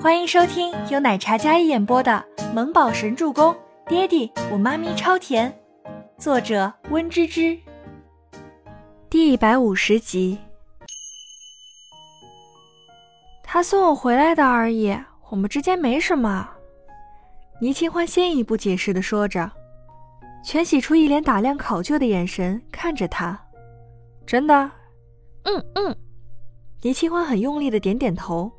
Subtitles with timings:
[0.00, 3.52] 欢迎收听由奶茶嘉一演播的《萌宝神助攻》，
[3.88, 5.52] 爹地我妈咪超甜，
[6.16, 7.58] 作者温芝芝。
[9.10, 10.38] 第一百五十集。
[13.42, 14.96] 他送我回来的而已，
[15.30, 16.48] 我们之间没什么。
[17.60, 19.50] 倪清欢先一步解释的说着，
[20.44, 23.36] 全喜初一脸打量考究的眼神看着他。
[24.24, 24.54] 真的？
[25.42, 25.96] 嗯嗯。
[26.82, 28.52] 倪清欢很用力的点点头。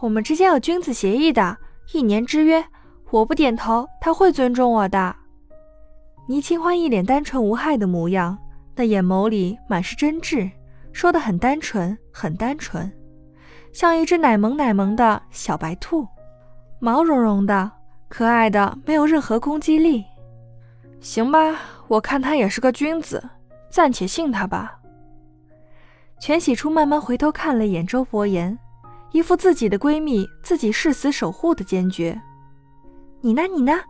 [0.00, 1.56] 我们之间有君子协议的
[1.92, 2.64] 一年之约，
[3.10, 5.14] 我不点头，他会尊重我的。
[6.26, 8.38] 倪清欢一脸单纯无害的模样，
[8.74, 10.50] 那眼眸里满是真挚，
[10.90, 12.90] 说的很单纯，很单纯，
[13.72, 16.08] 像一只奶萌奶萌的小白兔，
[16.78, 17.70] 毛茸茸的，
[18.08, 20.02] 可爱的没有任何攻击力。
[21.00, 21.58] 行吧，
[21.88, 23.22] 我看他也是个君子，
[23.68, 24.78] 暂且信他吧。
[26.18, 28.58] 全喜初慢慢回头看了一眼周伯言，
[29.12, 32.20] 一副自己的闺蜜自己誓死守护的坚决。
[33.20, 33.42] 你呢？
[33.42, 33.80] 你呢？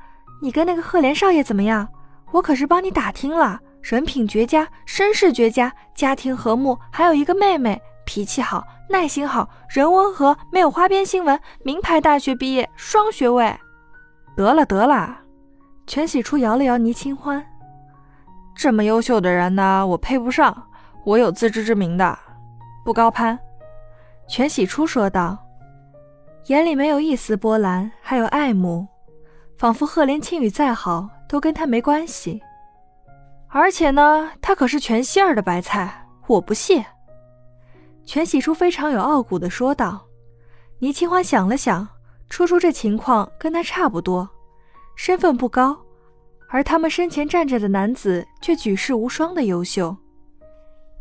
[0.43, 1.87] 你跟那个赫连少爷怎么样？
[2.33, 13.55] 我可是帮你打听了，人品绝佳，身世绝佳，家庭和睦，还有一个妹妹，脾气好，耐心好，人温和，没有花边新闻，名牌大学毕业，双学位。
[14.37, 15.19] 得了得了，
[15.87, 17.45] 全喜初摇了摇倪清欢，
[18.55, 20.67] 这么优秀的人呢，我配不上。
[21.05, 22.19] 我有自知之明的，
[22.85, 23.39] 不高攀。”
[24.31, 25.37] 全喜初说道，
[26.47, 28.87] 眼里没有一丝波澜，还有爱慕，
[29.59, 32.41] 仿佛赫连青羽再好都跟他没关系。
[33.49, 36.87] 而且呢，他可是全希儿的白菜，我不屑。
[38.05, 40.07] 全喜初非常有傲骨的说道。
[40.79, 41.89] 倪清欢想了想，
[42.29, 44.31] 初初这情况跟他差不多，
[44.95, 45.77] 身份不高，
[46.49, 49.97] 而他们身前站着的男子却举世无双的优秀。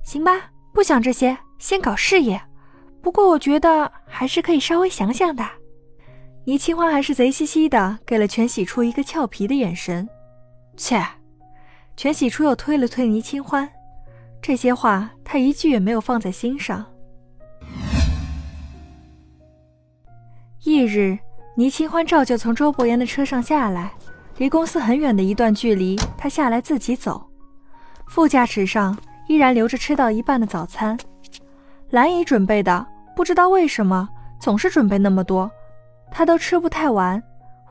[0.01, 2.41] 行吧，不想这些，先搞事业。
[3.01, 5.45] 不过我觉得还是可以稍微想想的。
[6.45, 10.07] 倪清欢还是贼兮兮的给了全喜初一个俏皮的眼神。
[10.75, 11.03] 切，
[11.95, 13.69] 全喜初又推了推倪清欢，
[14.41, 16.85] 这些话他一句也没有放在心上。
[20.63, 21.17] 翌日，
[21.55, 23.91] 倪清欢照旧从周伯言的车上下来，
[24.37, 27.29] 离公司很远的一段距离，他下来自己走。
[28.07, 28.97] 副驾驶上。
[29.29, 30.97] 依然留着吃到一半的早餐，
[31.89, 32.85] 兰姨准备的，
[33.15, 34.07] 不知道为什么
[34.39, 35.49] 总是准备那么多，
[36.11, 37.21] 她都吃不太完。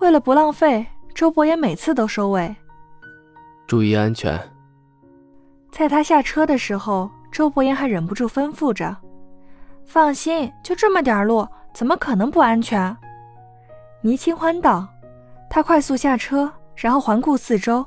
[0.00, 2.54] 为了不浪费，周伯言每次都收尾。
[3.66, 4.40] 注意安全。
[5.70, 8.96] 在他下车的时候，周伯言还忍不住吩咐着
[9.84, 12.96] ：“放心，就这么点路，怎么可能不安全？”
[14.02, 14.88] 倪清欢道。
[15.50, 17.84] 他快速下车，然后环顾四周，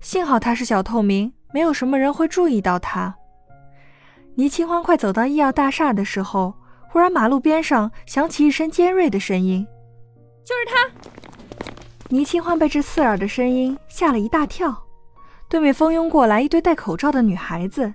[0.00, 1.32] 幸好他是小透明。
[1.52, 3.14] 没有什么人会注意到他。
[4.40, 6.54] 倪清欢快走到医药大厦的时候，
[6.88, 9.66] 忽然马路边上响起一声尖锐的声音
[10.42, 10.90] ：“就是他！”
[12.08, 14.74] 倪清欢被这刺耳的声音吓了一大跳。
[15.46, 17.92] 对面蜂拥过来一堆戴口罩的女孩子，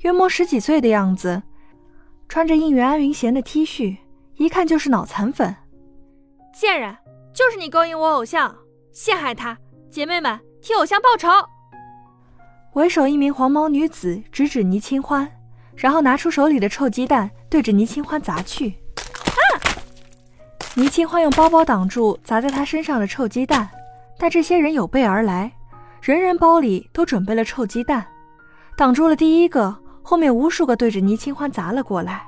[0.00, 1.42] 约莫十几岁的样子，
[2.28, 3.96] 穿着应援安云贤的 T 恤，
[4.34, 5.56] 一看就是脑残粉。
[6.52, 6.94] 贱人，
[7.32, 8.54] 就是你勾引我偶像，
[8.92, 9.56] 陷害他！
[9.90, 11.30] 姐妹们，替偶像报仇！
[12.74, 15.26] 为首一名黄毛女子直指倪清欢，
[15.76, 18.74] 然后拿出手里的臭鸡蛋对着倪清欢砸去。
[18.98, 19.40] 啊！
[20.74, 23.68] 倪清欢用包包挡住砸在他身上的臭鸡蛋，
[24.18, 25.52] 但这些人有备而来，
[26.00, 28.06] 人人包里都准备了臭鸡蛋，
[28.76, 32.26] 挡住了第一个，后面无数个对着倪清欢砸了过来。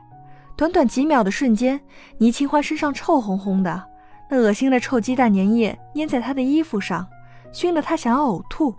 [0.57, 1.81] 短短几秒的瞬间，
[2.19, 3.83] 倪清欢身上臭烘烘的，
[4.31, 7.07] 那恶心的臭鸡蛋粘液粘在他的衣服上，
[7.53, 8.75] 熏得他想要呕吐。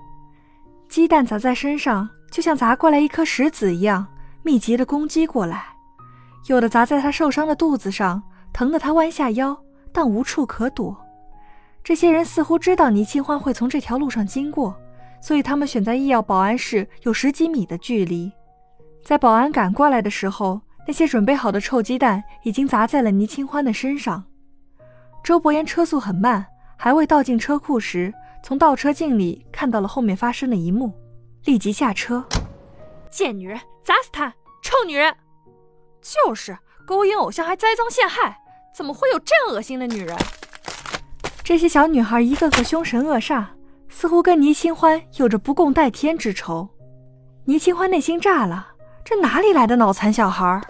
[0.89, 4.05] 鸡蛋砸在身上，就像砸过来一颗石子一样，
[4.49, 5.63] 密集的攻击过来。
[6.47, 9.55] 有的砸在他受伤的肚子上，疼得他弯下腰，
[9.93, 10.97] 但无处可躲。
[11.83, 14.75] 这些人似乎知道倪清欢会从这条路上经过，
[15.21, 18.31] 所以他们选在医药保安室有十几米的距离。
[19.03, 24.23] 在保安赶过来的时候，那些准备好的臭鸡蛋已经砸在了倪清欢的身上。
[25.23, 26.43] 周伯言车速很慢，
[26.75, 28.11] 还未倒进车库时。
[28.41, 30.91] 从倒车镜里看到了后面发生的一幕，
[31.45, 32.25] 立即下车。
[33.11, 34.33] 贱女人，砸死他！
[34.69, 35.15] 臭女人，
[35.99, 36.55] 就是
[36.85, 38.39] 勾引偶像还栽赃陷害，
[38.71, 40.15] 怎么会有这样恶心的女人？
[41.43, 43.43] 这些小女孩一个个凶神恶煞，
[43.89, 46.69] 似乎跟倪清欢有着不共戴天之仇。
[47.45, 48.67] 倪清欢内心炸了，
[49.03, 50.61] 这哪里来的脑残小孩？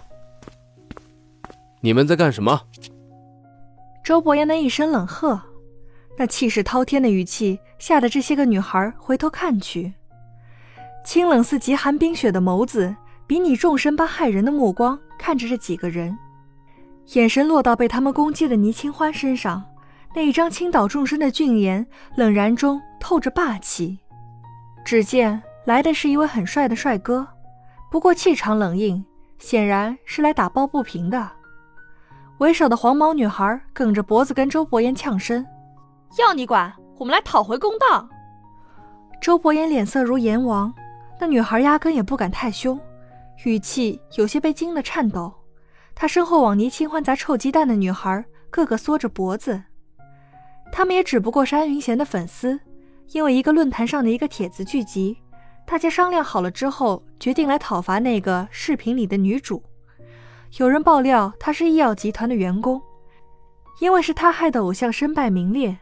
[1.82, 2.58] 你们在干什么？
[4.02, 5.38] 周伯言的一声冷喝。
[6.16, 9.92] 那气势滔天的语气吓得这些个女孩回头看去，
[11.04, 12.96] 清冷似极寒冰雪的眸子，
[13.30, 16.18] 比拟众生般骇人的目光看着这几个人。
[17.12, 19.62] 眼神落到被他们攻击的倪清欢身上，
[20.16, 21.86] 那一张倾倒众生的俊颜，
[22.16, 24.00] 冷然中透着霸气。
[24.84, 27.24] 只见来的是一位很帅的帅哥，
[27.88, 29.04] 不过气场冷硬，
[29.38, 31.30] 显然是来打抱不平的。
[32.38, 35.46] 为首的黄毛女孩梗着脖子跟周伯言呛声
[36.18, 36.74] ：“要你管！
[36.98, 38.08] 我们来讨回公道。”
[39.22, 40.74] 周伯言脸色如阎王，
[41.20, 42.76] 那女孩压根也不敢太凶，
[43.44, 45.32] 语气有些被惊得颤抖。
[45.94, 49.62] 他身后往倪清欢砸臭鸡蛋的女孩个个缩着脖子，
[50.72, 52.58] 他们也只不过是安云贤的粉丝，
[53.12, 55.18] 因为一个论坛上的一个帖子聚集，
[55.66, 59.62] 大家商量好了之后，决定来讨伐那个视频里的女主。
[60.58, 62.80] 有人爆料她是医药集团的员工，
[63.80, 65.76] 因为是他害的偶像身败名裂，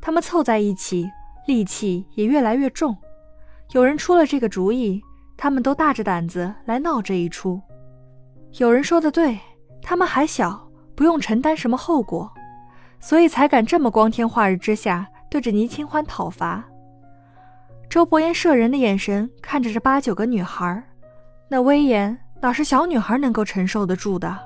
[0.00, 1.08] 他们凑在一起，
[1.46, 2.96] 戾气也越来越重。
[3.72, 5.00] 有人出了这个主意，
[5.42, 7.58] 他们都大着胆子来闹这一出。
[8.58, 9.40] 有人说的对，
[9.80, 12.30] 他们还小，不用承担什么后果，
[13.00, 16.62] 所以才敢这么光天化日之下对着倪清欢讨伐。
[17.88, 20.84] 周伯言摄人的眼神看着这八九个女孩，
[21.48, 22.18] 那威严。
[22.42, 24.38] 哪是小女孩能够承受得住的？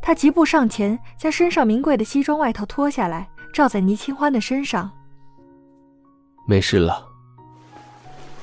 [0.00, 4.90] 他疾步上前，将身上名贵的西装外套脱下来，罩在倪清欢的身上。
[6.48, 7.11] 没事了。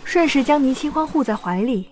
[0.09, 1.87] 顺势将倪清欢护在怀里，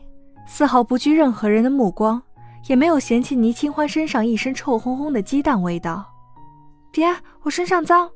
[0.48, 2.20] 丝毫不惧任何人的目光，
[2.66, 6.04] 也没有嫌弃倪清欢身上一身臭烘烘的鸡蛋味道。
[6.92, 8.10] 爹，我身上脏。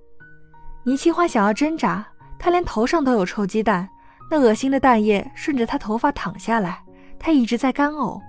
[0.85, 2.03] 倪清欢想要挣扎，
[2.39, 3.87] 她连头上都有臭鸡蛋，
[4.31, 6.83] 那恶心的蛋液顺着她头发淌下来，
[7.19, 8.19] 她一直在干呕。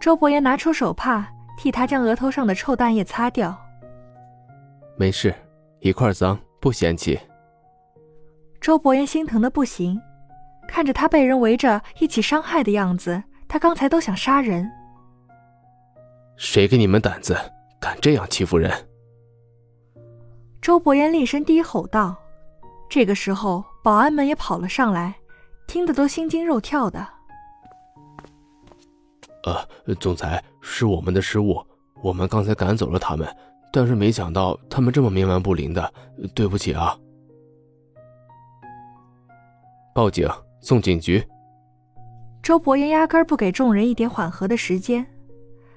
[0.00, 1.28] 周伯言拿出手帕，
[1.58, 3.54] 替她将额头上的臭蛋液擦掉。
[4.96, 5.34] 没事，
[5.80, 7.20] 一块脏不嫌弃。
[8.62, 10.00] 周伯言心疼的不行，
[10.68, 14.70] 看着他被人围着一起伤害的样子，他刚才都想杀人。
[16.36, 17.36] 谁给你们胆子，
[17.80, 18.70] 敢这样欺负人？
[20.60, 22.16] 周伯言厉声低吼道。
[22.88, 25.14] 这个时候，保安们也跑了上来，
[25.66, 27.06] 听得都心惊肉跳的。
[29.44, 31.64] 呃，总裁，是我们的失误，
[32.02, 33.28] 我们刚才赶走了他们，
[33.72, 35.92] 但是没想到他们这么冥顽不灵的，
[36.34, 36.96] 对不起啊！
[39.94, 40.28] 报警，
[40.60, 41.26] 送警局。
[42.42, 45.06] 周伯言压根不给众人一点缓和的时间，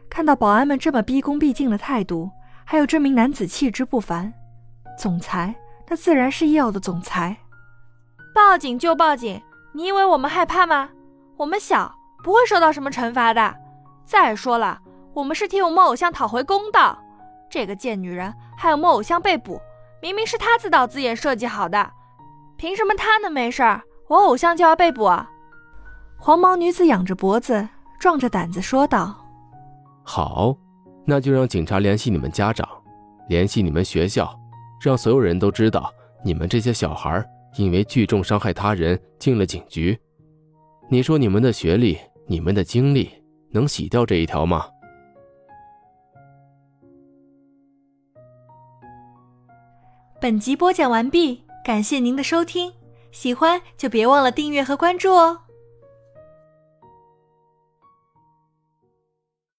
[0.10, 2.30] 看到保安们这么毕恭毕敬的态度，
[2.66, 4.34] 还有这名男子气质不凡，
[4.98, 5.56] 总裁
[5.88, 7.38] 那自然是要的总裁。
[8.36, 9.42] 报警就报警，
[9.74, 10.90] 你以为我们害怕吗？
[11.38, 11.96] 我们小。
[12.22, 13.56] 不会受到什么惩罚的。
[14.04, 14.78] 再说了，
[15.14, 17.02] 我们是替我们偶像讨回公道。
[17.50, 19.58] 这个贱女人害我们偶像被捕，
[20.02, 21.92] 明明是她自导自演设计好的，
[22.58, 25.30] 凭什么她能没事儿，我偶像就要被捕啊？
[26.18, 29.16] 黄毛女子仰着脖子，壮着胆子说道
[30.04, 30.54] ：“好，
[31.06, 32.68] 那就让警察联系你们家长，
[33.30, 34.38] 联系你们学校，
[34.82, 35.90] 让所有人都知道
[36.26, 37.26] 你们这些小孩
[37.56, 39.98] 因为聚众伤害他人进了警局。
[40.90, 41.98] 你说你们的学历？”
[42.32, 43.10] 你们的经历
[43.50, 44.68] 能洗掉这一条吗？
[50.22, 52.72] 本集播讲完毕，感谢您的收听，
[53.12, 55.49] 喜欢就别忘了订阅和关注哦。